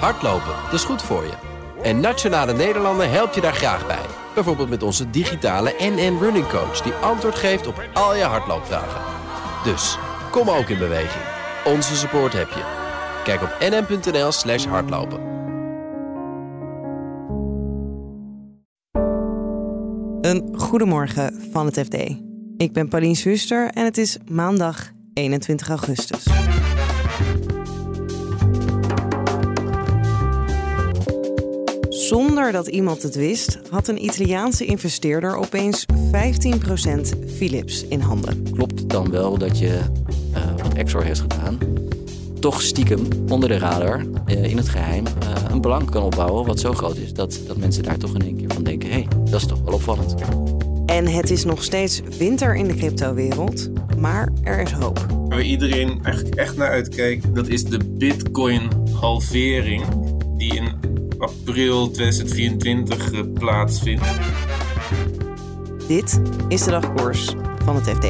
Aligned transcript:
Hardlopen, 0.00 0.54
dat 0.64 0.72
is 0.72 0.84
goed 0.84 1.02
voor 1.02 1.22
je. 1.22 1.32
En 1.82 2.00
Nationale 2.00 2.52
Nederlanden 2.52 3.10
helpt 3.10 3.34
je 3.34 3.40
daar 3.40 3.54
graag 3.54 3.86
bij. 3.86 4.06
Bijvoorbeeld 4.34 4.68
met 4.68 4.82
onze 4.82 5.10
digitale 5.10 5.74
NN 5.78 6.18
Running 6.20 6.48
Coach... 6.48 6.80
die 6.80 6.92
antwoord 6.92 7.34
geeft 7.34 7.66
op 7.66 7.88
al 7.92 8.16
je 8.16 8.22
hardloopvragen. 8.22 9.00
Dus, 9.64 9.98
kom 10.30 10.50
ook 10.50 10.68
in 10.68 10.78
beweging. 10.78 11.24
Onze 11.64 11.96
support 11.96 12.32
heb 12.32 12.48
je. 12.48 12.62
Kijk 13.24 13.42
op 13.42 13.56
nn.nl 13.60 14.32
slash 14.32 14.64
hardlopen. 14.64 15.20
Een 20.20 20.54
goedemorgen 20.56 21.48
van 21.52 21.66
het 21.66 21.78
FD. 21.78 21.94
Ik 22.56 22.72
ben 22.72 22.88
Pauline 22.88 23.14
Schuster 23.14 23.70
en 23.70 23.84
het 23.84 23.98
is 23.98 24.18
maandag 24.28 24.90
21 25.12 25.68
augustus. 25.68 26.33
Zonder 32.08 32.52
dat 32.52 32.66
iemand 32.66 33.02
het 33.02 33.14
wist, 33.14 33.58
had 33.70 33.88
een 33.88 34.04
Italiaanse 34.04 34.64
investeerder 34.64 35.36
opeens 35.36 35.86
15% 35.86 35.88
Philips 37.36 37.84
in 37.84 38.00
handen. 38.00 38.42
Klopt 38.52 38.78
het 38.78 38.88
dan 38.88 39.10
wel 39.10 39.38
dat 39.38 39.58
je 39.58 39.80
uh, 40.36 40.62
wat 40.62 40.74
Exor 40.74 41.02
heeft 41.02 41.20
gedaan, 41.20 41.58
toch 42.40 42.62
stiekem 42.62 43.06
onder 43.28 43.48
de 43.48 43.58
radar 43.58 44.04
uh, 44.26 44.44
in 44.44 44.56
het 44.56 44.68
geheim 44.68 45.04
uh, 45.06 45.12
een 45.50 45.60
belang 45.60 45.90
kan 45.90 46.02
opbouwen 46.02 46.46
wat 46.46 46.60
zo 46.60 46.72
groot 46.72 46.96
is 46.96 47.12
dat, 47.12 47.40
dat 47.46 47.56
mensen 47.56 47.82
daar 47.82 47.98
toch 47.98 48.14
in 48.14 48.22
één 48.22 48.36
keer 48.36 48.52
van 48.54 48.62
denken: 48.62 48.88
hé, 48.88 48.94
hey, 48.94 49.08
dat 49.24 49.40
is 49.40 49.46
toch 49.46 49.60
wel 49.64 49.74
opvallend. 49.74 50.14
En 50.86 51.06
het 51.06 51.30
is 51.30 51.44
nog 51.44 51.62
steeds 51.62 52.00
winter 52.18 52.54
in 52.54 52.66
de 52.66 52.74
cryptowereld, 52.74 53.70
maar 53.98 54.32
er 54.42 54.60
is 54.60 54.70
hoop. 54.70 55.06
Waar 55.28 55.42
iedereen 55.42 56.00
eigenlijk 56.02 56.34
echt 56.34 56.56
naar 56.56 56.68
uitkijkt, 56.68 57.34
dat 57.34 57.48
is 57.48 57.64
de 57.64 57.78
Bitcoin-halvering 57.84 59.82
april 61.24 61.90
2024 61.90 63.12
uh, 63.12 63.20
plaatsvindt. 63.34 64.04
Dit 65.88 66.20
is 66.48 66.64
de 66.64 66.70
dagkoers 66.70 67.34
van 67.64 67.76
het 67.76 67.88
FD. 67.88 68.02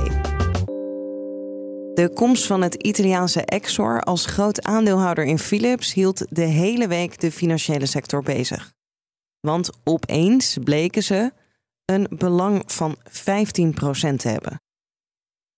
De 1.94 2.10
komst 2.14 2.46
van 2.46 2.62
het 2.62 2.74
Italiaanse 2.74 3.40
Exor 3.44 4.00
als 4.00 4.26
groot 4.26 4.62
aandeelhouder 4.62 5.24
in 5.24 5.38
Philips 5.38 5.92
hield 5.92 6.26
de 6.28 6.42
hele 6.42 6.88
week 6.88 7.20
de 7.20 7.32
financiële 7.32 7.86
sector 7.86 8.22
bezig. 8.22 8.72
Want 9.40 9.70
opeens 9.84 10.58
bleken 10.64 11.02
ze 11.02 11.32
een 11.84 12.06
belang 12.10 12.62
van 12.66 12.96
15% 12.96 13.00
te 14.16 14.28
hebben. 14.28 14.60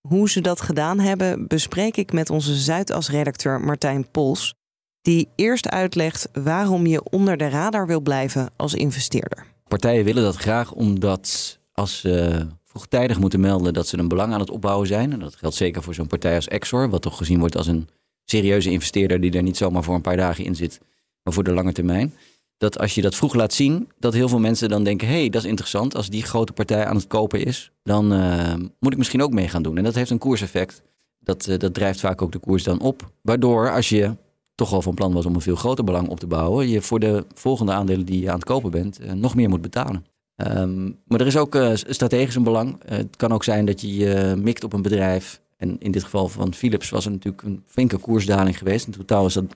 Hoe 0.07 0.29
ze 0.29 0.41
dat 0.41 0.61
gedaan 0.61 0.99
hebben, 0.99 1.47
bespreek 1.47 1.97
ik 1.97 2.13
met 2.13 2.29
onze 2.29 2.55
Zuidas-redacteur 2.55 3.61
Martijn 3.61 4.11
Pols, 4.11 4.55
die 5.01 5.29
eerst 5.35 5.69
uitlegt 5.69 6.29
waarom 6.33 6.85
je 6.85 7.03
onder 7.03 7.37
de 7.37 7.49
radar 7.49 7.87
wil 7.87 8.01
blijven 8.01 8.49
als 8.55 8.73
investeerder. 8.73 9.45
Partijen 9.67 10.05
willen 10.05 10.23
dat 10.23 10.35
graag 10.35 10.71
omdat 10.71 11.59
als 11.71 11.99
ze 11.99 12.47
vroegtijdig 12.63 13.19
moeten 13.19 13.39
melden 13.39 13.73
dat 13.73 13.87
ze 13.87 13.97
een 13.97 14.07
belang 14.07 14.33
aan 14.33 14.39
het 14.39 14.49
opbouwen 14.49 14.87
zijn, 14.87 15.13
en 15.13 15.19
dat 15.19 15.35
geldt 15.35 15.55
zeker 15.55 15.83
voor 15.83 15.93
zo'n 15.93 16.07
partij 16.07 16.35
als 16.35 16.47
Exor, 16.47 16.89
wat 16.89 17.01
toch 17.01 17.17
gezien 17.17 17.39
wordt 17.39 17.57
als 17.57 17.67
een 17.67 17.87
serieuze 18.25 18.71
investeerder 18.71 19.21
die 19.21 19.31
er 19.31 19.43
niet 19.43 19.57
zomaar 19.57 19.83
voor 19.83 19.95
een 19.95 20.01
paar 20.01 20.17
dagen 20.17 20.45
in 20.45 20.55
zit, 20.55 20.79
maar 21.23 21.33
voor 21.33 21.43
de 21.43 21.53
lange 21.53 21.71
termijn 21.71 22.13
dat 22.57 22.79
als 22.79 22.95
je 22.95 23.01
dat 23.01 23.15
vroeg 23.15 23.33
laat 23.33 23.53
zien, 23.53 23.89
dat 23.99 24.13
heel 24.13 24.29
veel 24.29 24.39
mensen 24.39 24.69
dan 24.69 24.83
denken: 24.83 25.07
hé, 25.07 25.19
hey, 25.19 25.29
dat 25.29 25.43
is 25.43 25.49
interessant. 25.49 25.95
Als 25.95 26.09
die 26.09 26.23
grote 26.23 26.53
partij 26.53 26.85
aan 26.85 26.95
het 26.95 27.07
kopen 27.07 27.45
is, 27.45 27.71
dan 27.83 28.13
uh, 28.13 28.53
moet 28.79 28.91
ik 28.91 28.97
misschien 28.97 29.21
ook 29.21 29.31
mee 29.31 29.47
gaan 29.47 29.63
doen. 29.63 29.77
En 29.77 29.83
dat 29.83 29.95
heeft 29.95 30.09
een 30.09 30.17
koerseffect. 30.17 30.81
Dat, 31.19 31.47
uh, 31.47 31.57
dat 31.57 31.73
drijft 31.73 31.99
vaak 31.99 32.21
ook 32.21 32.31
de 32.31 32.39
koers 32.39 32.63
dan 32.63 32.79
op. 32.79 33.11
Waardoor 33.21 33.71
als 33.71 33.89
je 33.89 34.15
toch 34.57 34.73
al 34.73 34.81
van 34.81 34.93
plan 34.93 35.13
was 35.13 35.25
om 35.25 35.35
een 35.35 35.41
veel 35.41 35.55
groter 35.55 35.83
belang 35.83 36.07
op 36.07 36.19
te 36.19 36.27
bouwen, 36.27 36.69
je 36.69 36.81
voor 36.81 36.99
de 36.99 37.25
volgende 37.33 37.71
aandelen 37.71 38.05
die 38.05 38.21
je 38.21 38.29
aan 38.29 38.35
het 38.35 38.43
kopen 38.43 38.71
bent, 38.71 39.01
uh, 39.01 39.11
nog 39.11 39.35
meer 39.35 39.49
moet 39.49 39.61
betalen. 39.61 40.05
Um, 40.35 40.99
maar 41.05 41.19
er 41.19 41.27
is 41.27 41.37
ook 41.37 41.57
strategisch 41.73 42.35
een 42.35 42.43
belang. 42.43 42.81
het 42.85 43.15
kan 43.15 43.31
ook 43.31 43.43
zijn 43.43 43.65
dat 43.65 43.81
je 43.81 43.95
je 43.95 44.35
mikt 44.37 44.63
op 44.63 44.73
een 44.73 44.81
bedrijf. 44.81 45.41
En 45.57 45.75
in 45.79 45.91
dit 45.91 46.03
geval 46.03 46.27
van 46.27 46.53
Philips 46.53 46.89
was 46.89 47.05
er 47.05 47.11
natuurlijk 47.11 47.43
een 47.43 47.63
flinke 47.65 47.97
koersdaling 47.97 48.57
geweest. 48.57 48.85
In 48.85 48.91
totaal 48.91 49.25
is 49.25 49.33
dat 49.33 49.55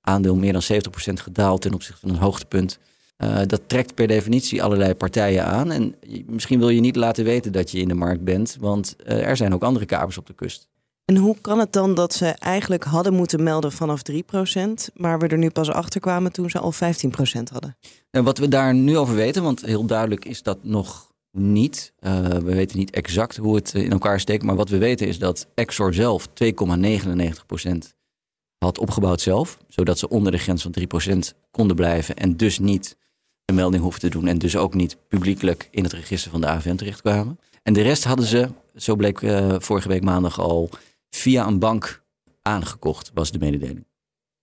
aandeel 0.00 0.36
meer 0.36 0.52
dan 0.52 0.62
70% 0.62 0.66
gedaald 1.12 1.60
ten 1.60 1.74
opzichte 1.74 2.00
van 2.00 2.10
een 2.10 2.22
hoogtepunt. 2.22 2.78
Dat 3.46 3.60
trekt 3.66 3.94
per 3.94 4.06
definitie 4.06 4.62
allerlei 4.62 4.94
partijen 4.94 5.44
aan. 5.44 5.70
En 5.70 5.94
misschien 6.26 6.58
wil 6.58 6.68
je 6.68 6.80
niet 6.80 6.96
laten 6.96 7.24
weten 7.24 7.52
dat 7.52 7.70
je 7.70 7.78
in 7.78 7.88
de 7.88 7.94
markt 7.94 8.24
bent, 8.24 8.56
want 8.60 8.96
er 9.04 9.36
zijn 9.36 9.54
ook 9.54 9.62
andere 9.62 9.86
kapers 9.86 10.18
op 10.18 10.26
de 10.26 10.34
kust. 10.34 10.68
En 11.04 11.16
hoe 11.16 11.36
kan 11.40 11.58
het 11.58 11.72
dan 11.72 11.94
dat 11.94 12.14
ze 12.14 12.26
eigenlijk 12.26 12.84
hadden 12.84 13.14
moeten 13.14 13.42
melden 13.42 13.72
vanaf 13.72 14.02
3%, 14.12 14.14
maar 14.94 15.18
we 15.18 15.28
er 15.28 15.38
nu 15.38 15.50
pas 15.50 15.70
achter 15.70 16.00
kwamen 16.00 16.32
toen 16.32 16.50
ze 16.50 16.58
al 16.58 16.72
15% 16.72 16.76
hadden? 17.52 17.76
En 18.10 18.24
wat 18.24 18.38
we 18.38 18.48
daar 18.48 18.74
nu 18.74 18.98
over 18.98 19.14
weten, 19.14 19.42
want 19.42 19.64
heel 19.64 19.84
duidelijk 19.84 20.24
is 20.24 20.42
dat 20.42 20.58
nog 20.62 21.12
niet. 21.30 21.92
Uh, 22.00 22.26
we 22.26 22.54
weten 22.54 22.78
niet 22.78 22.90
exact 22.90 23.36
hoe 23.36 23.54
het 23.54 23.74
in 23.74 23.90
elkaar 23.90 24.20
steekt, 24.20 24.42
maar 24.42 24.56
wat 24.56 24.68
we 24.68 24.78
weten 24.78 25.06
is 25.06 25.18
dat 25.18 25.46
Exor 25.54 25.94
zelf 25.94 26.28
2,99% 26.28 26.32
had 28.58 28.78
opgebouwd 28.78 29.20
zelf. 29.20 29.58
Zodat 29.68 29.98
ze 29.98 30.08
onder 30.08 30.32
de 30.32 30.38
grens 30.38 30.62
van 30.62 30.74
3% 31.34 31.38
konden 31.50 31.76
blijven 31.76 32.16
en 32.16 32.36
dus 32.36 32.58
niet 32.58 32.96
een 33.44 33.54
melding 33.54 33.82
hoefden 33.82 34.10
te 34.10 34.18
doen. 34.18 34.28
En 34.28 34.38
dus 34.38 34.56
ook 34.56 34.74
niet 34.74 34.96
publiekelijk 35.08 35.68
in 35.70 35.82
het 35.82 35.92
register 35.92 36.30
van 36.30 36.40
de 36.40 36.46
AFM 36.46 36.76
terechtkwamen. 36.76 37.38
En 37.62 37.72
de 37.72 37.82
rest 37.82 38.04
hadden 38.04 38.26
ze, 38.26 38.48
zo 38.76 38.96
bleek 38.96 39.20
uh, 39.20 39.54
vorige 39.58 39.88
week 39.88 40.02
maandag 40.02 40.40
al, 40.40 40.70
via 41.14 41.46
een 41.46 41.58
bank 41.58 42.02
aangekocht, 42.42 43.10
was 43.14 43.30
de 43.30 43.38
mededeling. 43.38 43.86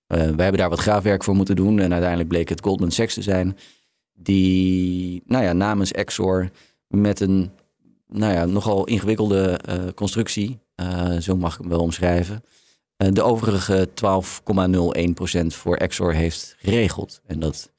Uh, 0.08 0.18
wij 0.18 0.26
hebben 0.26 0.58
daar 0.58 0.70
wat 0.70 0.80
graafwerk 0.80 1.24
voor 1.24 1.36
moeten 1.36 1.56
doen. 1.56 1.80
En 1.80 1.92
uiteindelijk 1.92 2.30
bleek 2.30 2.50
het 2.50 2.62
Goldman 2.62 2.92
Sachs 2.92 3.14
te 3.14 3.22
zijn. 3.22 3.58
Die 4.14 5.24
nou 5.26 5.44
ja, 5.44 5.54
namens 5.54 5.92
Exor 5.92 6.50
met 6.88 7.20
een 7.20 7.52
nou 8.08 8.34
ja, 8.34 8.46
nogal 8.46 8.86
ingewikkelde 8.86 9.59
uh, 9.70 9.76
constructie, 9.96 10.59
zo 11.20 11.36
mag 11.36 11.54
ik 11.54 11.59
hem 11.59 11.70
wel 11.70 11.80
omschrijven, 11.80 12.44
eh, 13.02 13.12
de 13.12 13.22
overige 13.22 13.90
12,01% 13.94 15.48
voor 15.48 15.76
Exor 15.76 16.14
heeft 16.14 16.56
geregeld. 16.59 17.22
En 17.26 17.40
dat 17.40 17.72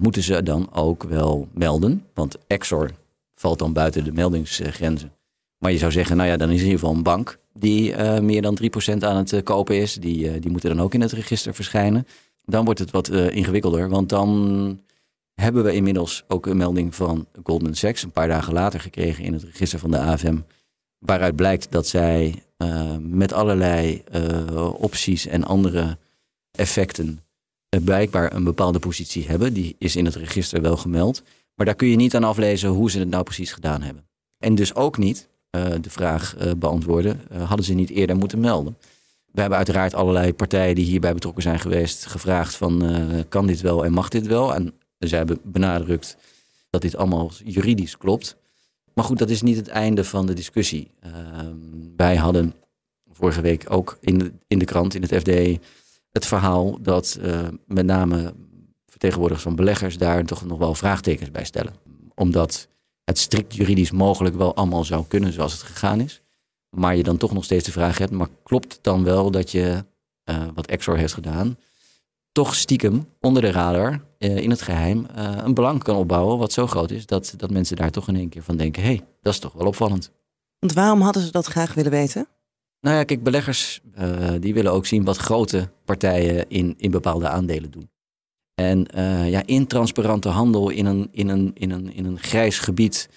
moeten 0.00 0.22
ze 0.22 0.42
dan 0.42 0.72
ook 0.72 1.02
wel 1.02 1.48
melden. 1.52 2.06
Want 2.14 2.36
Exor 2.46 2.90
valt 3.34 3.58
dan 3.58 3.72
buiten 3.72 4.04
de 4.04 4.12
meldingsgrenzen. 4.12 5.12
Maar 5.58 5.72
je 5.72 5.78
zou 5.78 5.92
zeggen, 5.92 6.16
nou 6.16 6.28
ja, 6.28 6.36
dan 6.36 6.50
is 6.50 6.58
in 6.58 6.64
ieder 6.64 6.78
geval 6.78 6.94
een 6.94 7.02
bank 7.02 7.38
die 7.58 7.90
uh, 7.90 8.18
meer 8.18 8.42
dan 8.42 8.58
3% 8.62 8.96
aan 8.98 9.16
het 9.16 9.32
uh, 9.32 9.42
kopen 9.42 9.76
is. 9.76 9.94
Die, 9.94 10.24
uh, 10.24 10.40
die 10.40 10.50
moeten 10.50 10.76
dan 10.76 10.84
ook 10.84 10.94
in 10.94 11.00
het 11.00 11.12
register 11.12 11.54
verschijnen. 11.54 12.06
Dan 12.44 12.64
wordt 12.64 12.80
het 12.80 12.90
wat 12.90 13.08
ingewikkelder, 13.08 13.88
want 13.88 14.08
dan 14.08 14.80
hebben 15.34 15.64
we 15.64 15.74
inmiddels 15.74 16.24
ook 16.28 16.46
een 16.46 16.56
melding 16.56 16.94
van 16.94 17.26
Goldman 17.42 17.74
Sachs 17.74 18.02
een 18.02 18.10
paar 18.10 18.28
dagen 18.28 18.52
later 18.52 18.80
gekregen 18.80 19.24
in 19.24 19.32
het 19.32 19.42
register 19.42 19.78
van 19.78 19.90
de 19.90 19.98
AFM. 19.98 20.38
Waaruit 20.98 21.36
blijkt 21.36 21.72
dat 21.72 21.86
zij 21.86 22.34
met 23.00 23.32
allerlei 23.32 24.02
opties 24.78 25.26
en 25.26 25.44
andere 25.44 25.98
effecten 26.50 27.20
blijkbaar 27.84 28.32
een 28.32 28.44
bepaalde 28.44 28.78
positie 28.78 29.26
hebben. 29.26 29.52
Die 29.52 29.76
is 29.78 29.96
in 29.96 30.04
het 30.04 30.14
register 30.14 30.62
wel 30.62 30.76
gemeld. 30.76 31.22
Maar 31.54 31.66
daar 31.66 31.74
kun 31.74 31.88
je 31.88 31.96
niet 31.96 32.14
aan 32.14 32.24
aflezen 32.24 32.68
hoe 32.68 32.90
ze 32.90 32.98
het 32.98 33.08
nou 33.08 33.22
precies 33.22 33.52
gedaan 33.52 33.82
hebben. 33.82 34.08
En 34.38 34.54
dus 34.54 34.74
ook 34.74 34.98
niet 34.98 35.28
de 35.50 35.90
vraag 35.90 36.36
beantwoorden, 36.58 37.20
hadden 37.44 37.66
ze 37.66 37.74
niet 37.74 37.90
eerder 37.90 38.16
moeten 38.16 38.40
melden. 38.40 38.76
We 39.32 39.40
hebben 39.40 39.58
uiteraard 39.58 39.94
allerlei 39.94 40.34
partijen 40.34 40.74
die 40.74 40.84
hierbij 40.84 41.14
betrokken 41.14 41.42
zijn 41.42 41.60
geweest 41.60 42.06
gevraagd 42.06 42.54
van 42.54 42.82
kan 43.28 43.46
dit 43.46 43.60
wel 43.60 43.84
en 43.84 43.92
mag 43.92 44.08
dit 44.08 44.26
wel? 44.26 44.54
En 44.54 44.74
zij 44.98 45.18
hebben 45.18 45.40
benadrukt 45.42 46.16
dat 46.70 46.82
dit 46.82 46.96
allemaal 46.96 47.30
juridisch 47.44 47.98
klopt. 47.98 48.36
Maar 48.94 49.04
goed, 49.04 49.18
dat 49.18 49.30
is 49.30 49.42
niet 49.42 49.56
het 49.56 49.68
einde 49.68 50.04
van 50.04 50.26
de 50.26 50.32
discussie. 50.32 50.90
Uh, 51.06 51.12
wij 51.96 52.16
hadden 52.16 52.54
vorige 53.12 53.40
week 53.40 53.64
ook 53.68 53.98
in 54.00 54.18
de, 54.18 54.32
in 54.46 54.58
de 54.58 54.64
krant, 54.64 54.94
in 54.94 55.02
het 55.02 55.14
FD, 55.14 55.60
het 56.12 56.26
verhaal 56.26 56.78
dat 56.82 57.18
met 57.66 57.86
name 57.86 58.34
vertegenwoordigers 58.86 59.46
van 59.46 59.56
beleggers 59.56 59.98
daar 59.98 60.24
toch 60.24 60.44
nog 60.44 60.58
wel 60.58 60.74
vraagtekens 60.74 61.30
bij 61.30 61.44
stellen. 61.44 61.74
Omdat 62.14 62.68
het 63.06 63.18
strikt 63.18 63.54
juridisch 63.54 63.90
mogelijk 63.90 64.36
wel 64.36 64.54
allemaal 64.54 64.84
zou 64.84 65.04
kunnen 65.08 65.32
zoals 65.32 65.52
het 65.52 65.62
gegaan 65.62 66.00
is. 66.00 66.20
Maar 66.70 66.96
je 66.96 67.02
dan 67.02 67.16
toch 67.16 67.32
nog 67.32 67.44
steeds 67.44 67.64
de 67.64 67.72
vraag 67.72 67.98
hebt, 67.98 68.12
maar 68.12 68.28
klopt 68.42 68.72
het 68.72 68.84
dan 68.84 69.04
wel 69.04 69.30
dat 69.30 69.50
je, 69.50 69.84
uh, 70.30 70.44
wat 70.54 70.66
Exor 70.66 70.96
heeft 70.96 71.12
gedaan, 71.12 71.58
toch 72.32 72.54
stiekem 72.54 73.08
onder 73.20 73.42
de 73.42 73.50
radar 73.50 74.00
uh, 74.18 74.36
in 74.36 74.50
het 74.50 74.62
geheim 74.62 75.06
uh, 75.16 75.36
een 75.36 75.54
belang 75.54 75.82
kan 75.82 75.96
opbouwen 75.96 76.38
wat 76.38 76.52
zo 76.52 76.66
groot 76.66 76.90
is 76.90 77.06
dat, 77.06 77.34
dat 77.36 77.50
mensen 77.50 77.76
daar 77.76 77.90
toch 77.90 78.08
in 78.08 78.16
één 78.16 78.28
keer 78.28 78.42
van 78.42 78.56
denken, 78.56 78.82
hé, 78.82 78.88
hey, 78.88 79.04
dat 79.22 79.32
is 79.32 79.38
toch 79.38 79.52
wel 79.52 79.66
opvallend. 79.66 80.10
Want 80.58 80.72
waarom 80.72 81.00
hadden 81.00 81.22
ze 81.22 81.30
dat 81.30 81.46
graag 81.46 81.74
willen 81.74 81.90
weten? 81.90 82.26
Nou 82.80 82.96
ja, 82.96 83.04
kijk, 83.04 83.22
beleggers 83.22 83.80
die 84.40 84.54
willen 84.54 84.72
ook 84.72 84.86
zien 84.86 85.04
wat 85.04 85.16
grote 85.16 85.68
partijen 85.84 86.48
in, 86.48 86.74
in 86.78 86.90
bepaalde 86.90 87.28
aandelen 87.28 87.70
doen. 87.70 87.90
En 88.56 88.86
ja, 89.30 89.42
intransparante 89.44 90.28
handel 90.28 90.68
in 90.68 90.86
een, 90.86 91.08
in 91.10 91.28
een, 91.28 91.50
in 91.54 91.70
een, 91.70 91.92
in 91.92 92.04
een 92.04 92.18
grijs 92.18 92.58
gebied 92.58 93.08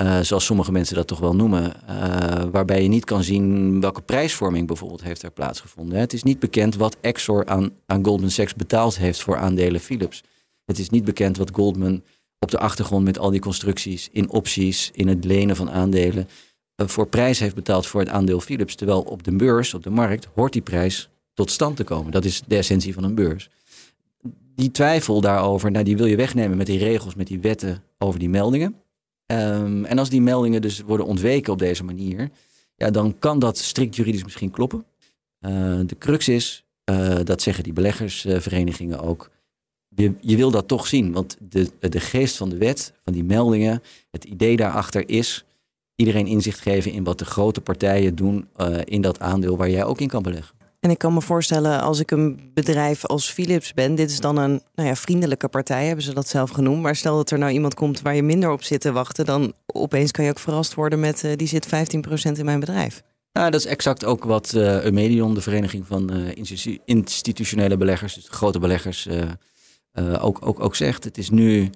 uh, 0.00 0.20
zoals 0.20 0.44
sommige 0.44 0.72
mensen 0.72 0.94
dat 0.94 1.06
toch 1.06 1.18
wel 1.18 1.34
noemen, 1.34 1.72
uh, 1.90 2.42
waarbij 2.50 2.82
je 2.82 2.88
niet 2.88 3.04
kan 3.04 3.22
zien 3.22 3.80
welke 3.80 4.02
prijsvorming 4.02 4.66
bijvoorbeeld 4.66 5.02
heeft 5.02 5.22
er 5.22 5.30
plaatsgevonden. 5.30 5.98
Het 5.98 6.12
is 6.12 6.22
niet 6.22 6.38
bekend 6.38 6.74
wat 6.74 6.96
Exor 7.00 7.46
aan, 7.46 7.70
aan 7.86 8.04
Goldman 8.04 8.30
Sachs 8.30 8.54
betaald 8.54 8.98
heeft 8.98 9.22
voor 9.22 9.36
aandelen 9.36 9.80
Philips. 9.80 10.22
Het 10.64 10.78
is 10.78 10.90
niet 10.90 11.04
bekend 11.04 11.36
wat 11.36 11.50
Goldman 11.52 12.02
op 12.38 12.50
de 12.50 12.58
achtergrond 12.58 13.04
met 13.04 13.18
al 13.18 13.30
die 13.30 13.40
constructies, 13.40 14.08
in 14.12 14.30
opties, 14.30 14.90
in 14.94 15.08
het 15.08 15.24
lenen 15.24 15.56
van 15.56 15.70
aandelen, 15.70 16.28
uh, 16.76 16.86
voor 16.86 17.06
prijs 17.06 17.38
heeft 17.38 17.54
betaald 17.54 17.86
voor 17.86 18.00
het 18.00 18.10
aandeel 18.10 18.40
Philips. 18.40 18.74
Terwijl 18.74 19.00
op 19.00 19.22
de 19.22 19.36
beurs, 19.36 19.74
op 19.74 19.82
de 19.82 19.90
markt, 19.90 20.28
hoort 20.34 20.52
die 20.52 20.62
prijs 20.62 21.08
tot 21.34 21.50
stand 21.50 21.76
te 21.76 21.84
komen. 21.84 22.12
Dat 22.12 22.24
is 22.24 22.42
de 22.46 22.56
essentie 22.56 22.94
van 22.94 23.04
een 23.04 23.14
beurs. 23.14 23.50
Die 24.58 24.70
twijfel 24.70 25.20
daarover, 25.20 25.70
nou, 25.70 25.84
die 25.84 25.96
wil 25.96 26.06
je 26.06 26.16
wegnemen 26.16 26.56
met 26.56 26.66
die 26.66 26.78
regels, 26.78 27.14
met 27.14 27.26
die 27.26 27.40
wetten 27.40 27.82
over 27.98 28.18
die 28.18 28.28
meldingen. 28.28 28.74
Um, 29.26 29.84
en 29.84 29.98
als 29.98 30.10
die 30.10 30.20
meldingen 30.20 30.62
dus 30.62 30.80
worden 30.80 31.06
ontweken 31.06 31.52
op 31.52 31.58
deze 31.58 31.84
manier, 31.84 32.30
ja, 32.76 32.90
dan 32.90 33.18
kan 33.18 33.38
dat 33.38 33.58
strikt 33.58 33.96
juridisch 33.96 34.22
misschien 34.24 34.50
kloppen. 34.50 34.84
Uh, 35.40 35.80
de 35.86 35.98
crux 35.98 36.28
is, 36.28 36.64
uh, 36.90 37.18
dat 37.24 37.42
zeggen 37.42 37.64
die 37.64 37.72
beleggersverenigingen 37.72 39.00
ook, 39.00 39.30
je, 39.88 40.14
je, 40.20 40.36
wil 40.36 40.50
dat 40.50 40.68
toch 40.68 40.86
zien. 40.86 41.12
Want 41.12 41.36
de, 41.40 41.70
de 41.80 42.00
geest 42.00 42.36
van 42.36 42.48
de 42.48 42.56
wet, 42.56 42.92
van 43.04 43.12
die 43.12 43.24
meldingen, 43.24 43.82
het 44.10 44.24
idee 44.24 44.56
daarachter 44.56 45.08
is 45.08 45.44
iedereen 45.96 46.26
inzicht 46.26 46.60
geven 46.60 46.92
in 46.92 47.04
wat 47.04 47.18
de 47.18 47.24
grote 47.24 47.60
partijen 47.60 48.14
doen 48.14 48.48
uh, 48.56 48.78
in 48.84 49.00
dat 49.00 49.20
aandeel 49.20 49.56
waar 49.56 49.70
jij 49.70 49.84
ook 49.84 50.00
in 50.00 50.08
kan 50.08 50.22
beleggen. 50.22 50.57
En 50.80 50.90
ik 50.90 50.98
kan 50.98 51.14
me 51.14 51.20
voorstellen, 51.20 51.80
als 51.80 52.00
ik 52.00 52.10
een 52.10 52.50
bedrijf 52.54 53.06
als 53.06 53.30
Philips 53.30 53.74
ben, 53.74 53.94
dit 53.94 54.10
is 54.10 54.20
dan 54.20 54.36
een 54.36 54.62
nou 54.74 54.88
ja, 54.88 54.94
vriendelijke 54.94 55.48
partij, 55.48 55.86
hebben 55.86 56.04
ze 56.04 56.14
dat 56.14 56.28
zelf 56.28 56.50
genoemd. 56.50 56.82
Maar 56.82 56.96
stel 56.96 57.16
dat 57.16 57.30
er 57.30 57.38
nou 57.38 57.52
iemand 57.52 57.74
komt 57.74 58.00
waar 58.00 58.14
je 58.14 58.22
minder 58.22 58.50
op 58.50 58.62
zit 58.62 58.80
te 58.80 58.92
wachten, 58.92 59.24
dan 59.24 59.52
opeens 59.66 60.10
kan 60.10 60.24
je 60.24 60.30
ook 60.30 60.38
verrast 60.38 60.74
worden 60.74 61.00
met 61.00 61.24
uh, 61.24 61.32
die 61.36 61.48
zit 61.48 61.66
15% 61.66 61.70
in 62.38 62.44
mijn 62.44 62.60
bedrijf. 62.60 63.02
Nou, 63.32 63.50
dat 63.50 63.60
is 63.60 63.66
exact 63.66 64.04
ook 64.04 64.24
wat 64.24 64.52
uh, 64.56 64.84
Eumedion, 64.84 65.34
de 65.34 65.40
vereniging 65.40 65.86
van 65.86 66.10
institu 66.10 66.78
institutionele 66.84 67.76
beleggers, 67.76 68.14
dus 68.14 68.28
grote 68.28 68.58
beleggers, 68.58 69.08
ook, 70.20 70.46
ook, 70.46 70.60
ook 70.60 70.76
zegt. 70.76 71.04
Het 71.04 71.18
is 71.18 71.30
nu, 71.30 71.70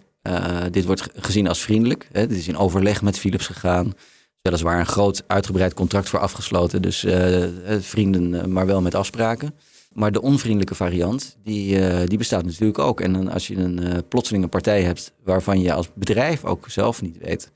dit 0.70 0.84
wordt 0.84 1.08
gezien 1.16 1.48
als 1.48 1.60
vriendelijk. 1.60 2.08
Hè. 2.12 2.26
Dit 2.26 2.38
is 2.38 2.48
in 2.48 2.56
overleg 2.56 3.02
met 3.02 3.18
Philips 3.18 3.46
gegaan 3.46 3.94
weliswaar 4.42 4.78
een 4.78 4.86
groot 4.86 5.24
uitgebreid 5.26 5.74
contract 5.74 6.08
voor 6.08 6.18
afgesloten. 6.18 6.82
Dus 6.82 7.04
uh, 7.04 7.44
vrienden, 7.80 8.52
maar 8.52 8.66
wel 8.66 8.80
met 8.80 8.94
afspraken. 8.94 9.54
Maar 9.92 10.12
de 10.12 10.22
onvriendelijke 10.22 10.74
variant, 10.74 11.36
die, 11.44 12.06
die 12.06 12.18
bestaat 12.18 12.44
natuurlijk 12.44 12.78
ook. 12.78 13.00
En 13.00 13.28
als 13.30 13.46
je 13.46 13.56
een 13.56 13.82
uh, 13.82 13.98
plotselinge 14.08 14.48
partij 14.48 14.82
hebt 14.82 15.12
waarvan 15.24 15.60
je 15.60 15.72
als 15.72 15.88
bedrijf 15.94 16.44
ook 16.44 16.70
zelf 16.70 17.02
niet 17.02 17.18
weet... 17.18 17.50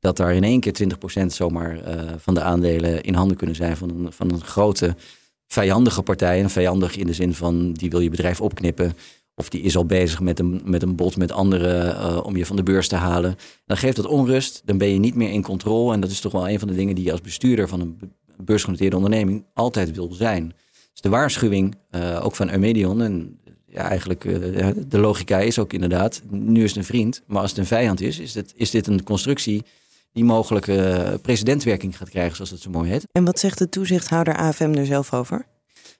dat 0.00 0.16
daar 0.16 0.34
in 0.34 0.44
één 0.44 0.60
keer 0.60 0.74
20% 1.22 1.26
zomaar 1.26 1.78
van 2.18 2.34
de 2.34 2.42
aandelen 2.42 3.02
in 3.02 3.14
handen 3.14 3.36
kunnen 3.36 3.56
zijn 3.56 3.76
van 3.76 3.90
een, 3.90 4.12
van 4.12 4.30
een 4.30 4.40
grote 4.40 4.96
vijandige 5.46 6.02
partij. 6.02 6.40
En 6.40 6.50
vijandig 6.50 6.96
in 6.96 7.06
de 7.06 7.12
zin 7.12 7.34
van 7.34 7.72
die 7.72 7.90
wil 7.90 8.00
je 8.00 8.10
bedrijf 8.10 8.40
opknippen... 8.40 8.92
Of 9.40 9.48
die 9.48 9.60
is 9.60 9.76
al 9.76 9.86
bezig 9.86 10.20
met 10.20 10.38
een, 10.38 10.60
met 10.64 10.82
een 10.82 10.96
bod 10.96 11.16
met 11.16 11.32
anderen 11.32 11.96
uh, 11.96 12.20
om 12.22 12.36
je 12.36 12.46
van 12.46 12.56
de 12.56 12.62
beurs 12.62 12.88
te 12.88 12.96
halen. 12.96 13.36
Dan 13.66 13.76
geeft 13.76 13.96
dat 13.96 14.06
onrust. 14.06 14.62
Dan 14.64 14.78
ben 14.78 14.88
je 14.88 14.98
niet 14.98 15.14
meer 15.14 15.30
in 15.30 15.42
controle. 15.42 15.92
En 15.92 16.00
dat 16.00 16.10
is 16.10 16.20
toch 16.20 16.32
wel 16.32 16.48
een 16.48 16.58
van 16.58 16.68
de 16.68 16.74
dingen 16.74 16.94
die 16.94 17.04
je 17.04 17.10
als 17.10 17.20
bestuurder 17.20 17.68
van 17.68 17.80
een 17.80 17.98
beursgenoteerde 18.36 18.96
onderneming 18.96 19.44
altijd 19.54 19.94
wil 19.94 20.12
zijn. 20.12 20.52
Dus 20.92 21.00
de 21.00 21.08
waarschuwing, 21.08 21.76
uh, 21.90 22.24
ook 22.24 22.36
van 22.36 22.50
Eumedion. 22.50 23.02
En 23.02 23.40
ja, 23.66 23.88
eigenlijk 23.88 24.24
uh, 24.24 24.68
de 24.86 24.98
logica 24.98 25.38
is 25.38 25.58
ook 25.58 25.72
inderdaad, 25.72 26.22
nu 26.30 26.62
is 26.62 26.68
het 26.68 26.78
een 26.78 26.84
vriend. 26.84 27.22
Maar 27.26 27.40
als 27.40 27.50
het 27.50 27.58
een 27.58 27.66
vijand 27.66 28.00
is, 28.00 28.18
is, 28.18 28.34
het, 28.34 28.52
is 28.56 28.70
dit 28.70 28.86
een 28.86 29.02
constructie 29.02 29.62
die 30.12 30.24
mogelijk 30.24 30.66
presidentwerking 31.22 31.96
gaat 31.96 32.10
krijgen, 32.10 32.36
zoals 32.36 32.50
dat 32.50 32.60
zo 32.60 32.70
mooi 32.70 32.90
heet. 32.90 33.06
En 33.12 33.24
wat 33.24 33.38
zegt 33.38 33.58
de 33.58 33.68
toezichthouder 33.68 34.36
AFM 34.36 34.74
er 34.74 34.86
zelf 34.86 35.14
over? 35.14 35.46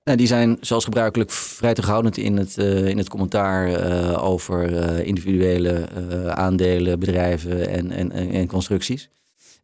Nou, 0.05 0.19
die 0.19 0.27
zijn 0.27 0.57
zoals 0.61 0.85
gebruikelijk 0.85 1.31
vrij 1.31 1.75
terughoudend 1.75 2.17
in 2.17 2.37
het, 2.37 2.57
uh, 2.59 2.87
in 2.87 2.99
het 2.99 3.09
commentaar 3.09 3.69
uh, 3.69 4.25
over 4.25 4.73
uh, 4.73 5.07
individuele 5.07 5.89
aandelen, 6.31 6.99
bedrijven 6.99 7.69
en, 7.69 7.91
en, 7.91 8.13
en 8.13 8.47
constructies. 8.47 9.09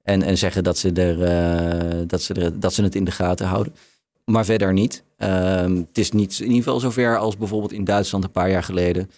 En, 0.03 0.23
en 0.23 0.39
zeggen 0.39 0.65
dat 0.65 0.79
ze, 0.79 0.93
er, 0.93 2.07
dat, 2.07 2.23
ze 2.23 2.35
er, 2.35 2.61
dat 2.61 2.75
ze 2.75 2.83
het 2.83 2.95
in 2.95 3.05
de 3.05 3.11
gaten 3.11 3.47
houden. 3.47 3.75
Maar 4.25 4.45
verder 4.45 4.73
niet. 4.73 5.03
Ehm, 5.17 5.77
het 5.77 5.99
is 5.99 6.11
niet 6.11 6.39
in 6.39 6.47
ieder 6.47 6.63
geval 6.63 6.81
zover 6.81 7.19
als 7.19 7.37
bijvoorbeeld 7.37 7.73
in 7.73 7.85
Duitsland 7.85 8.25
een 8.25 8.31
paar 8.31 8.51
jaar 8.51 8.63
geleden. 8.63 9.11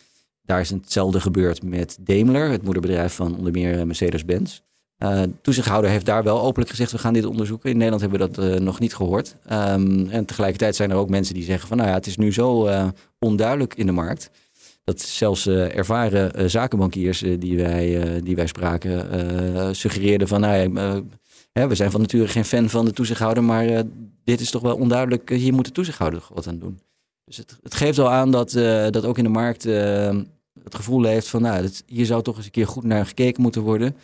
Daar 0.43 0.61
is 0.61 0.71
hetzelfde 0.71 1.21
gebeurd 1.21 1.63
met 1.63 1.99
Daimler, 2.01 2.51
het 2.51 2.63
moederbedrijf 2.63 3.15
van 3.15 3.37
onder 3.37 3.53
meer 3.53 3.87
Mercedes-Benz. 3.87 4.61
Uh, 4.99 5.23
toezichthouder 5.43 5.91
heeft 5.91 6.07
daar 6.07 6.23
wel 6.23 6.41
openlijk 6.41 6.71
gezegd: 6.71 6.93
we 6.93 6.99
gaan 6.99 7.13
dit 7.13 7.25
onderzoeken. 7.25 7.71
In 7.71 7.77
Nederland 7.77 8.03
hebben 8.03 8.21
we 8.21 8.31
dat 8.31 8.45
uh, 8.45 8.61
nog 8.61 8.79
niet 8.79 8.95
gehoord. 8.95 9.37
Um, 9.53 10.09
en 10.09 10.25
tegelijkertijd 10.25 10.77
zijn 10.77 10.91
er 10.91 10.97
ook 10.97 11.09
mensen 11.09 11.35
die 11.35 11.45
zeggen: 11.45 11.69
van 11.69 11.77
nou 11.77 11.89
ja, 11.89 11.95
het 11.95 12.07
is 12.07 12.17
nu 12.17 12.33
zo 12.33 12.67
uh, 12.67 12.89
onduidelijk 13.19 13.75
in 13.75 13.87
de 13.87 13.93
markt. 13.93 14.31
Dat 14.85 15.01
zelfs 15.01 15.47
ervaren 15.47 16.51
zakenbankiers 16.51 17.25
die, 17.39 17.57
wij, 17.57 18.21
die 18.23 18.37
wij 18.37 18.47
spraken 18.47 19.77
suggereerden: 19.77 20.29
van 20.29 20.41
nou 20.41 20.55
ja, 20.55 21.03
hè, 21.53 21.69
we 21.69 21.75
zijn 21.75 21.91
van 21.91 22.01
nature 22.01 22.29
geen 22.29 22.45
fan 22.45 22.69
van 22.69 22.85
de 22.85 22.93
toezichthouder, 22.93 23.45
maar 23.45 23.83
dit 24.25 24.41
is 24.41 24.51
toch 24.51 24.63
wel 24.63 24.77
onduidelijk. 24.77 25.31
hier 25.31 25.55
moet 25.55 25.65
de 25.65 25.73
toezichthouder 25.73 26.23
wat 26.35 26.47
aan 26.47 26.59
doen. 26.59 26.81
Dus 27.25 27.37
het, 27.37 27.57
het 27.63 27.75
geeft 27.75 27.97
wel 27.97 28.11
aan 28.11 28.31
dat, 28.31 28.51
dat 28.91 29.05
ook 29.05 29.19
in 29.19 29.25
de 29.25 29.31
markt 29.31 29.63
het 29.63 30.75
gevoel 30.75 31.05
heeft: 31.05 31.29
van 31.29 31.43
nou, 31.43 31.69
hier 31.87 32.07
zou 32.07 32.23
toch 32.23 32.37
eens 32.37 32.45
een 32.45 32.51
keer 32.51 32.67
goed 32.67 32.85
naar 32.85 33.07
gekeken 33.07 33.43
moeten 33.43 33.63
worden. 33.63 33.97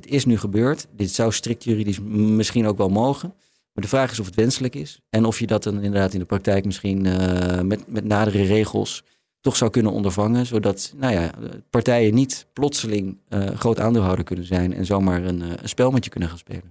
Dit 0.00 0.06
is 0.06 0.24
nu 0.24 0.38
gebeurd. 0.38 0.86
Dit 0.92 1.10
zou 1.10 1.32
strikt 1.32 1.64
juridisch 1.64 2.00
misschien 2.00 2.66
ook 2.66 2.76
wel 2.76 2.88
mogen. 2.88 3.34
Maar 3.72 3.84
de 3.84 3.88
vraag 3.88 4.10
is 4.10 4.20
of 4.20 4.26
het 4.26 4.34
wenselijk 4.34 4.74
is. 4.74 5.00
En 5.10 5.24
of 5.24 5.38
je 5.38 5.46
dat 5.46 5.62
dan 5.62 5.74
inderdaad 5.74 6.12
in 6.12 6.18
de 6.18 6.24
praktijk 6.24 6.64
misschien 6.64 7.04
uh, 7.04 7.60
met, 7.60 7.88
met 7.88 8.04
nadere 8.04 8.42
regels 8.42 9.04
toch 9.40 9.56
zou 9.56 9.70
kunnen 9.70 9.92
ondervangen. 9.92 10.46
Zodat 10.46 10.92
nou 10.96 11.12
ja, 11.12 11.30
partijen 11.70 12.14
niet 12.14 12.46
plotseling 12.52 13.18
uh, 13.28 13.46
groot 13.48 13.80
aandeelhouder 13.80 14.24
kunnen 14.24 14.44
zijn 14.44 14.74
en 14.74 14.84
zomaar 14.86 15.24
een, 15.24 15.42
uh, 15.42 15.48
een 15.62 15.68
spel 15.68 15.90
met 15.90 16.04
je 16.04 16.10
kunnen 16.10 16.28
gaan 16.28 16.38
spelen. 16.38 16.70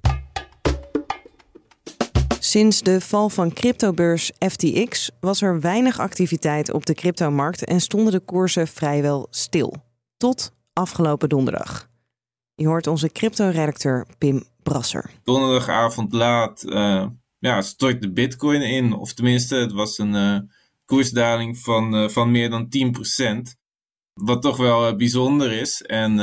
Sinds 2.39 2.81
de 2.81 3.01
val 3.01 3.29
van 3.29 3.53
cryptobeurs 3.53 4.31
FTX 4.39 5.11
was 5.19 5.41
er 5.41 5.59
weinig 5.59 5.99
activiteit 5.99 6.71
op 6.71 6.85
de 6.85 6.93
cryptomarkt 6.93 7.65
en 7.65 7.81
stonden 7.81 8.11
de 8.11 8.19
koersen 8.19 8.67
vrijwel 8.67 9.27
stil. 9.29 9.73
Tot 10.17 10.51
afgelopen 10.73 11.29
donderdag. 11.29 11.93
Je 12.57 12.67
hoort 12.67 12.87
onze 12.87 13.09
crypto-redacteur 13.09 14.07
Pim 14.17 14.43
Brasser. 14.63 15.11
Donderdagavond 15.23 16.13
laat 16.13 16.63
uh, 16.65 17.05
ja, 17.39 17.61
stort 17.61 18.01
de 18.01 18.11
bitcoin 18.11 18.61
in. 18.61 18.93
Of 18.93 19.13
tenminste, 19.13 19.55
het 19.55 19.71
was 19.71 19.97
een 19.97 20.13
uh, 20.13 20.39
koersdaling 20.85 21.59
van, 21.59 21.95
uh, 21.95 22.09
van 22.09 22.31
meer 22.31 22.49
dan 22.49 22.67
10%. 23.47 23.63
Wat 24.13 24.41
toch 24.41 24.57
wel 24.57 24.95
bijzonder 24.95 25.51
is. 25.51 25.81
En 25.81 26.17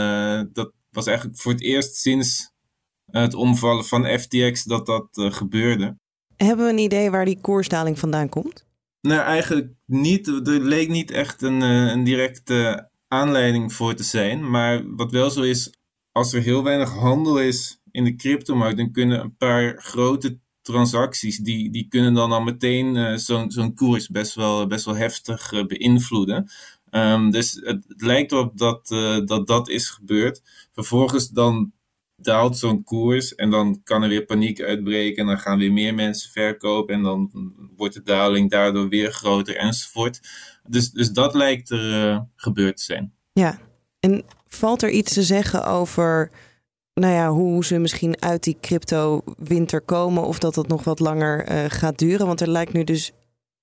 dat 0.53 0.73
was 0.91 1.07
eigenlijk 1.07 1.39
voor 1.41 1.53
het 1.53 1.61
eerst 1.61 1.97
sinds 1.97 2.53
het 3.11 3.35
omvallen 3.35 3.85
van 3.85 4.19
FTX 4.19 4.65
dat 4.65 4.87
dat 4.87 5.09
gebeurde. 5.13 5.97
Hebben 6.37 6.67
we 6.67 6.73
een 6.73 6.79
idee 6.79 7.11
waar 7.11 7.25
die 7.25 7.41
koersdaling 7.41 7.99
vandaan 7.99 8.29
komt? 8.29 8.67
Nou, 9.01 9.21
eigenlijk 9.21 9.73
niet. 9.87 10.27
Er 10.27 10.61
leek 10.61 10.89
niet 10.89 11.11
echt 11.11 11.43
een, 11.43 11.61
een 11.61 12.05
directe 12.05 12.89
aanleiding 13.09 13.73
voor 13.73 13.95
te 13.95 14.03
zijn. 14.03 14.51
Maar 14.51 14.83
wat 14.97 15.11
wel 15.11 15.31
zo 15.31 15.43
is, 15.43 15.82
als 16.13 16.33
er 16.33 16.43
heel 16.43 16.63
weinig 16.63 16.91
handel 16.91 17.41
is 17.41 17.81
in 17.91 18.05
de 18.05 18.15
cryptomarkt, 18.15 18.77
dan 18.77 18.93
kunnen 18.93 19.21
een 19.21 19.37
paar 19.37 19.83
grote 19.83 20.39
transacties, 20.63 21.39
die, 21.39 21.71
die 21.71 21.89
kunnen 21.89 22.15
dan 22.15 22.33
al 22.33 22.43
meteen 22.43 22.95
uh, 22.95 23.17
zo'n 23.17 23.51
zo'n 23.51 23.75
koers 23.75 24.09
best 24.09 24.35
wel, 24.35 24.67
best 24.67 24.85
wel 24.85 24.97
heftig 24.97 25.53
uh, 25.53 25.65
beïnvloeden. 25.65 26.51
Um, 26.91 27.31
dus 27.31 27.53
het, 27.53 27.85
het, 27.89 28.03
lijkt 28.03 28.33
erop 28.33 28.59
dat, 28.59 28.91
uh, 28.91 29.19
dat 29.25 29.47
dat 29.47 29.69
is 29.69 29.89
gebeurd. 29.89 30.43
Vervolgens 30.73 31.29
dan 31.29 31.73
daalt 32.17 32.59
zo'n 32.59 32.85
koers 32.85 33.35
en 33.35 33.51
dan 33.51 33.81
kan 33.85 34.03
er 34.03 34.09
weer 34.09 34.25
paniek 34.25 34.61
uitbreken 34.61 35.17
en 35.17 35.27
dan 35.27 35.39
gaan 35.39 35.59
weer 35.59 35.73
meer 35.73 35.95
mensen 35.95 36.31
verkopen 36.31 36.95
en 36.95 37.03
dan 37.03 37.31
wordt 37.77 37.95
de 37.95 38.03
daling 38.03 38.51
daardoor 38.51 38.89
weer 38.89 39.13
groter 39.13 39.57
enzovoort. 39.57 40.21
Dus, 40.69 40.91
dus 40.91 41.11
dat 41.11 41.35
lijkt 41.35 41.71
er 41.71 42.27
gebeurd 42.37 42.77
te 42.77 42.83
zijn. 42.83 43.15
Ja, 43.33 43.59
en 44.01 44.25
Valt 44.55 44.83
er 44.83 44.91
iets 44.91 45.13
te 45.13 45.23
zeggen 45.23 45.65
over 45.65 46.31
nou 46.95 47.15
ja, 47.15 47.31
hoe 47.31 47.65
ze 47.65 47.79
misschien 47.79 48.23
uit 48.23 48.43
die 48.43 48.57
crypto-winter 48.61 49.81
komen 49.81 50.23
of 50.23 50.39
dat 50.39 50.55
het 50.55 50.69
nog 50.69 50.85
wat 50.85 51.01
langer 51.01 51.51
uh, 51.51 51.65
gaat 51.69 51.99
duren? 51.99 52.27
Want 52.27 52.41
er 52.41 52.51
lijkt 52.51 52.73
nu 52.73 52.85
dus 52.85 53.13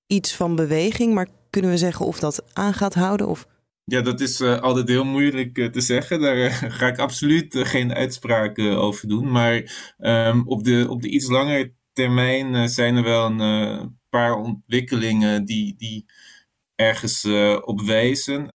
iets 0.08 0.36
van 0.36 0.56
beweging, 0.56 1.14
maar 1.14 1.28
kunnen 1.50 1.72
we 1.72 1.78
zeggen 1.78 2.06
of 2.06 2.20
dat 2.20 2.44
aan 2.54 2.74
gaat 2.74 2.94
houden? 2.94 3.28
Of... 3.28 3.48
Ja, 3.84 4.02
dat 4.02 4.20
is 4.20 4.42
uh, 4.42 4.60
altijd 4.60 4.88
heel 4.88 5.06
moeilijk 5.06 5.58
uh, 5.58 5.68
te 5.68 5.82
zeggen. 5.82 6.22
Daar 6.22 6.52
ga 6.80 6.88
ik 6.88 6.98
absoluut 6.98 7.58
geen 7.58 7.94
uitspraken 7.94 8.78
over 8.78 9.08
doen. 9.08 9.32
Maar 9.32 9.56
um, 9.98 10.48
op, 10.48 10.64
de, 10.64 10.86
op 10.90 11.02
de 11.02 11.10
iets 11.10 11.28
langere 11.28 11.74
termijn 11.94 12.70
zijn 12.70 12.96
er 12.96 13.04
wel 13.04 13.26
een 13.26 14.00
paar 14.10 14.36
ontwikkelingen 14.36 15.46
die, 15.46 15.76
die 15.78 16.06
ergens 16.76 17.26
op 17.62 17.82
wijzen. 17.82 18.48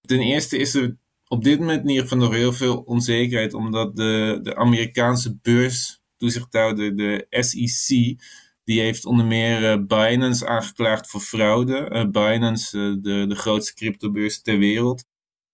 Ten 0.00 0.20
eerste 0.20 0.58
is 0.58 0.74
er 0.74 0.96
op 1.28 1.44
dit 1.44 1.58
moment 1.58 1.82
in 1.82 1.88
ieder 1.88 2.02
geval 2.02 2.18
nog 2.18 2.32
heel 2.32 2.52
veel 2.52 2.76
onzekerheid, 2.76 3.54
omdat 3.54 3.96
de, 3.96 4.38
de 4.42 4.56
Amerikaanse 4.56 5.38
beurstoezichthouder, 5.42 6.96
de 6.96 7.26
SEC, 7.30 8.16
die 8.64 8.80
heeft 8.80 9.04
onder 9.04 9.26
meer 9.26 9.62
uh, 9.62 9.86
Binance 9.86 10.46
aangeklaagd 10.46 11.10
voor 11.10 11.20
fraude. 11.20 11.90
Uh, 11.92 12.10
Binance, 12.10 12.78
uh, 12.78 12.96
de, 13.00 13.26
de 13.26 13.34
grootste 13.34 13.74
cryptobeurs 13.74 14.42
ter 14.42 14.58
wereld. 14.58 15.04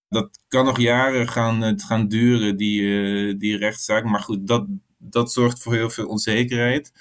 Dat 0.09 0.39
kan 0.47 0.65
nog 0.65 0.79
jaren 0.79 1.27
gaan, 1.27 1.79
gaan 1.79 2.07
duren, 2.07 2.57
die, 2.57 3.37
die 3.37 3.57
rechtszaak. 3.57 4.03
Maar 4.03 4.19
goed, 4.19 4.47
dat, 4.47 4.65
dat 4.97 5.31
zorgt 5.31 5.61
voor 5.61 5.73
heel 5.73 5.89
veel 5.89 6.07
onzekerheid. 6.07 6.91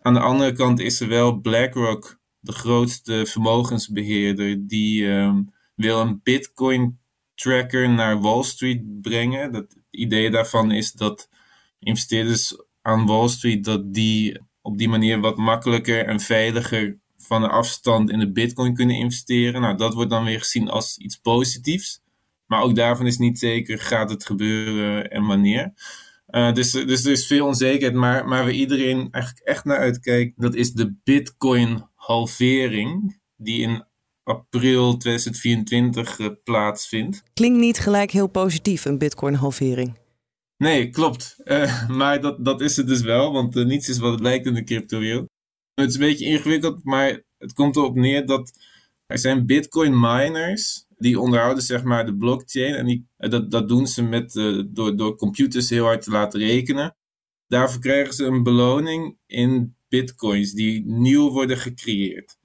Aan 0.00 0.14
de 0.14 0.20
andere 0.20 0.52
kant 0.52 0.80
is 0.80 1.00
er 1.00 1.08
wel 1.08 1.40
BlackRock, 1.40 2.20
de 2.40 2.52
grootste 2.52 3.26
vermogensbeheerder, 3.26 4.66
die 4.66 5.08
ehm, 5.08 5.42
wil 5.74 6.00
een 6.00 6.20
Bitcoin 6.22 7.00
tracker 7.42 7.90
naar 7.90 8.20
Wall 8.20 8.42
Street 8.42 9.00
brengen. 9.00 9.52
Dat, 9.52 9.62
het 9.62 9.78
idee 9.90 10.30
daarvan 10.30 10.70
is 10.70 10.92
dat 10.92 11.28
investeerders 11.78 12.56
aan 12.82 13.06
Wall 13.06 13.28
Street 13.28 13.64
dat 13.64 13.94
die 13.94 14.40
op 14.60 14.78
die 14.78 14.88
manier 14.88 15.20
wat 15.20 15.36
makkelijker 15.36 16.06
en 16.06 16.20
veiliger 16.20 16.98
van 17.16 17.42
een 17.42 17.50
afstand 17.50 18.10
in 18.10 18.18
de 18.18 18.32
Bitcoin 18.32 18.74
kunnen 18.74 18.96
investeren. 18.96 19.60
Nou, 19.60 19.76
dat 19.76 19.94
wordt 19.94 20.10
dan 20.10 20.24
weer 20.24 20.38
gezien 20.38 20.70
als 20.70 20.98
iets 20.98 21.16
positiefs. 21.16 22.00
Maar 22.46 22.62
ook 22.62 22.74
daarvan 22.74 23.06
is 23.06 23.18
niet 23.18 23.38
zeker 23.38 23.78
gaat 23.78 24.10
het 24.10 24.26
gebeuren 24.26 25.10
en 25.10 25.26
wanneer. 25.26 25.72
Uh, 26.28 26.52
dus, 26.52 26.70
dus 26.70 27.04
er 27.04 27.12
is 27.12 27.26
veel 27.26 27.46
onzekerheid, 27.46 27.94
maar, 27.94 28.28
maar 28.28 28.42
waar 28.42 28.52
iedereen 28.52 29.08
eigenlijk 29.10 29.46
echt 29.46 29.64
naar 29.64 29.78
uitkijkt, 29.78 30.40
dat 30.40 30.54
is 30.54 30.72
de 30.72 30.94
Bitcoin 31.04 31.88
halvering, 31.94 33.20
die 33.36 33.60
in 33.60 33.84
april 34.22 34.96
2024 34.96 36.18
uh, 36.18 36.28
plaatsvindt. 36.44 37.22
Klinkt 37.34 37.58
niet 37.58 37.78
gelijk 37.78 38.10
heel 38.10 38.26
positief, 38.26 38.84
een 38.84 38.98
Bitcoin-halvering. 38.98 39.94
Nee, 40.56 40.90
klopt. 40.90 41.36
Uh, 41.44 41.88
maar 41.98 42.20
dat, 42.20 42.44
dat 42.44 42.60
is 42.60 42.76
het 42.76 42.86
dus 42.86 43.00
wel, 43.00 43.32
want 43.32 43.56
uh, 43.56 43.64
niets 43.64 43.88
is 43.88 43.98
wat 43.98 44.12
het 44.12 44.20
lijkt 44.20 44.46
in 44.46 44.54
de 44.54 44.64
cryptowereld. 44.64 45.28
Het 45.74 45.88
is 45.88 45.94
een 45.94 46.00
beetje 46.00 46.24
ingewikkeld, 46.24 46.84
maar 46.84 47.22
het 47.38 47.52
komt 47.52 47.76
erop 47.76 47.94
neer 47.94 48.26
dat 48.26 48.52
er 49.06 49.18
zijn 49.18 49.46
Bitcoin 49.46 50.00
miners 50.00 50.86
die 50.96 51.20
onderhouden 51.20 51.62
zeg 51.62 51.82
maar 51.82 52.06
de 52.06 52.16
blockchain 52.16 52.74
en 52.74 52.86
die, 52.86 53.06
dat, 53.16 53.50
dat 53.50 53.68
doen 53.68 53.86
ze 53.86 54.02
met, 54.02 54.32
door, 54.68 54.96
door 54.96 55.16
computers 55.16 55.70
heel 55.70 55.84
hard 55.84 56.02
te 56.02 56.10
laten 56.10 56.40
rekenen. 56.40 56.96
Daarvoor 57.46 57.80
krijgen 57.80 58.14
ze 58.14 58.24
een 58.24 58.42
beloning 58.42 59.16
in 59.26 59.76
bitcoins 59.88 60.52
die 60.52 60.86
nieuw 60.86 61.30
worden 61.30 61.58
gecreëerd. 61.58 62.36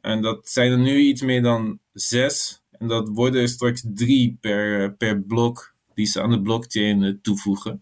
En 0.00 0.22
dat 0.22 0.48
zijn 0.48 0.72
er 0.72 0.78
nu 0.78 0.98
iets 0.98 1.22
meer 1.22 1.42
dan 1.42 1.78
zes. 1.92 2.62
En 2.70 2.88
dat 2.88 3.08
worden 3.08 3.40
er 3.40 3.48
straks 3.48 3.84
drie 3.94 4.36
per, 4.40 4.94
per 4.94 5.22
blok 5.22 5.74
die 5.94 6.06
ze 6.06 6.22
aan 6.22 6.30
de 6.30 6.42
blockchain 6.42 7.02
eh, 7.02 7.14
toevoegen. 7.22 7.80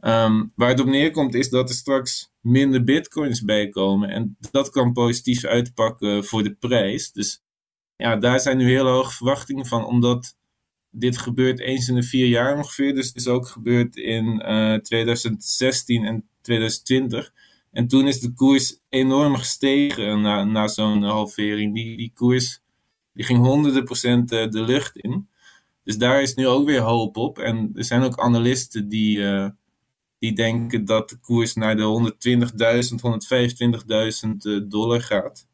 Um, 0.00 0.52
waar 0.54 0.68
het 0.68 0.80
op 0.80 0.86
neerkomt 0.86 1.34
is 1.34 1.48
dat 1.48 1.68
er 1.68 1.74
straks 1.74 2.32
minder 2.40 2.84
bitcoins 2.84 3.44
bij 3.44 3.68
komen. 3.68 4.08
En 4.08 4.36
dat 4.50 4.70
kan 4.70 4.92
positief 4.92 5.44
uitpakken 5.44 6.24
voor 6.24 6.42
de 6.42 6.54
prijs. 6.54 7.12
Dus 7.12 7.42
ja, 7.96 8.16
daar 8.16 8.40
zijn 8.40 8.56
nu 8.56 8.68
heel 8.68 8.86
hoge 8.86 9.12
verwachtingen 9.12 9.66
van, 9.66 9.84
omdat 9.84 10.36
dit 10.90 11.18
gebeurt 11.18 11.60
eens 11.60 11.88
in 11.88 11.94
de 11.94 12.02
vier 12.02 12.26
jaar 12.26 12.56
ongeveer. 12.56 12.94
Dus 12.94 13.06
het 13.06 13.16
is 13.16 13.26
ook 13.26 13.48
gebeurd 13.48 13.96
in 13.96 14.42
uh, 14.46 14.74
eh, 14.74 14.80
2016 14.80 16.04
en 16.04 16.28
2020. 16.40 17.32
En 17.74 17.88
toen 17.88 18.06
is 18.06 18.20
de 18.20 18.32
koers 18.32 18.80
enorm 18.88 19.36
gestegen 19.36 20.20
na, 20.20 20.44
na 20.44 20.68
zo'n 20.68 21.02
halvering. 21.02 21.74
Die, 21.74 21.96
die 21.96 22.10
koers 22.14 22.62
die 23.12 23.24
ging 23.24 23.38
honderden 23.38 23.84
procent 23.84 24.32
eh, 24.32 24.48
de 24.48 24.62
lucht 24.62 24.96
in. 24.96 25.28
Dus 25.84 25.96
daar 25.96 26.22
is 26.22 26.34
nu 26.34 26.46
ook 26.46 26.66
weer 26.66 26.80
hoop 26.80 27.16
op. 27.16 27.38
En 27.38 27.70
er 27.74 27.84
zijn 27.84 28.02
ook 28.02 28.18
analisten 28.18 28.88
die, 28.88 29.18
uh, 29.18 29.48
die 30.18 30.32
denken 30.32 30.84
dat 30.84 31.08
de 31.08 31.16
koers 31.16 31.54
naar 31.54 31.76
de 31.76 32.12
120.000, 34.22 34.28
125.000 34.28 34.30
uh, 34.42 34.60
dollar 34.68 35.02
gaat. 35.02 35.46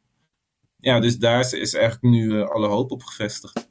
Ja, 0.77 0.99
dus 0.99 1.17
daar 1.17 1.39
is 1.39 1.73
eigenlijk 1.73 2.01
nu 2.01 2.41
alle 2.41 2.67
hoop 2.67 2.91
op 2.91 3.03
gevestigd. 3.03 3.67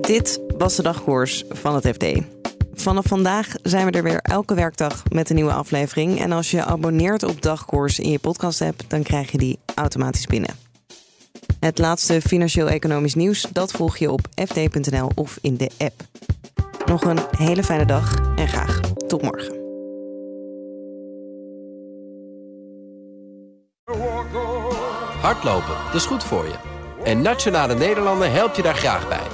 Dit 0.00 0.40
was 0.56 0.76
de 0.76 0.82
dagkoers 0.82 1.44
van 1.48 1.74
het 1.74 1.86
FD. 1.86 2.43
Vanaf 2.84 3.06
vandaag 3.06 3.48
zijn 3.62 3.86
we 3.86 3.92
er 3.92 4.02
weer 4.02 4.20
elke 4.22 4.54
werkdag 4.54 5.02
met 5.12 5.28
een 5.28 5.34
nieuwe 5.34 5.52
aflevering. 5.52 6.20
En 6.20 6.32
als 6.32 6.50
je 6.50 6.64
abonneert 6.64 7.22
op 7.22 7.42
Dagkoers 7.42 7.98
in 7.98 8.10
je 8.10 8.18
podcast-app, 8.18 8.80
dan 8.88 9.02
krijg 9.02 9.32
je 9.32 9.38
die 9.38 9.58
automatisch 9.74 10.26
binnen. 10.26 10.50
Het 11.60 11.78
laatste 11.78 12.20
financieel-economisch 12.20 13.14
nieuws, 13.14 13.46
dat 13.52 13.72
volg 13.72 13.96
je 13.96 14.10
op 14.10 14.20
fd.nl 14.46 15.10
of 15.14 15.38
in 15.40 15.56
de 15.56 15.70
app. 15.78 16.02
Nog 16.86 17.04
een 17.04 17.18
hele 17.36 17.64
fijne 17.64 17.86
dag 17.86 18.34
en 18.36 18.48
graag 18.48 18.80
tot 19.06 19.22
morgen. 19.22 19.54
Hardlopen, 25.20 25.76
dat 25.86 25.94
is 25.94 26.06
goed 26.06 26.24
voor 26.24 26.44
je. 26.44 26.54
En 27.04 27.22
Nationale 27.22 27.74
Nederlanden 27.74 28.32
helpt 28.32 28.56
je 28.56 28.62
daar 28.62 28.76
graag 28.76 29.08
bij. 29.08 29.33